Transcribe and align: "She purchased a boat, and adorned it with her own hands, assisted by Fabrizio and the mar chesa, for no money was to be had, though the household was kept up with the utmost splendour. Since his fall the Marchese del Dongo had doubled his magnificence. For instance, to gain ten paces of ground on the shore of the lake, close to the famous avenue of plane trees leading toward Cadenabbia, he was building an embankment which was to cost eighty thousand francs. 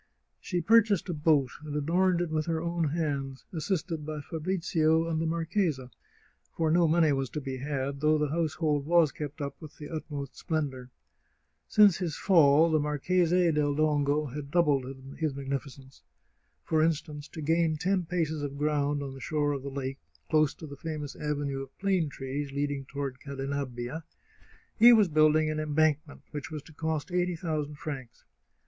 "She 0.49 0.61
purchased 0.61 1.09
a 1.09 1.13
boat, 1.13 1.51
and 1.63 1.75
adorned 1.75 2.21
it 2.21 2.31
with 2.31 2.47
her 2.47 2.59
own 2.59 2.85
hands, 2.89 3.45
assisted 3.53 4.03
by 4.03 4.19
Fabrizio 4.21 5.07
and 5.07 5.21
the 5.21 5.27
mar 5.27 5.45
chesa, 5.45 5.91
for 6.57 6.71
no 6.71 6.87
money 6.87 7.13
was 7.13 7.29
to 7.29 7.39
be 7.39 7.57
had, 7.57 8.01
though 8.01 8.17
the 8.17 8.29
household 8.29 8.87
was 8.87 9.11
kept 9.11 9.41
up 9.41 9.55
with 9.61 9.77
the 9.77 9.89
utmost 9.89 10.35
splendour. 10.35 10.89
Since 11.67 11.97
his 11.99 12.15
fall 12.17 12.71
the 12.71 12.79
Marchese 12.79 13.51
del 13.51 13.75
Dongo 13.75 14.25
had 14.25 14.49
doubled 14.49 14.85
his 15.17 15.35
magnificence. 15.35 16.01
For 16.63 16.81
instance, 16.81 17.27
to 17.27 17.39
gain 17.43 17.77
ten 17.77 18.07
paces 18.07 18.41
of 18.41 18.57
ground 18.57 19.03
on 19.03 19.13
the 19.13 19.19
shore 19.21 19.51
of 19.51 19.61
the 19.61 19.69
lake, 19.69 19.99
close 20.31 20.55
to 20.55 20.65
the 20.65 20.77
famous 20.77 21.15
avenue 21.15 21.61
of 21.61 21.77
plane 21.77 22.09
trees 22.09 22.51
leading 22.51 22.85
toward 22.85 23.19
Cadenabbia, 23.19 24.01
he 24.79 24.93
was 24.93 25.09
building 25.09 25.51
an 25.51 25.59
embankment 25.59 26.23
which 26.31 26.49
was 26.49 26.63
to 26.63 26.73
cost 26.73 27.11
eighty 27.11 27.35
thousand 27.35 27.75
francs. 27.77 28.25